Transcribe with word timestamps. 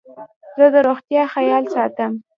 زه 0.57 0.65
د 0.73 0.75
روغتیا 0.87 1.23
خیال 1.35 1.63
ساتم. 1.73 2.11